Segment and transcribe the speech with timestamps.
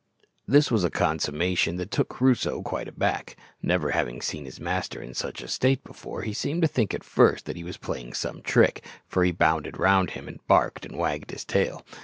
[0.47, 3.35] This was a consummation that took Crusoe quite aback.
[3.61, 7.03] Never having seen his master in such a state before he seemed to think at
[7.03, 10.97] first that he was playing some trick, for he bounded round him, and barked, and
[10.97, 11.85] wagged his tail.